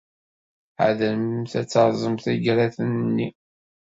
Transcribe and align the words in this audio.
Ḥadremt 0.79 1.53
ad 1.59 1.67
terrẓemt 1.67 2.25
igraten-nni. 2.33 3.29